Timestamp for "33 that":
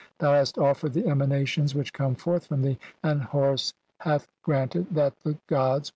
4.87-5.19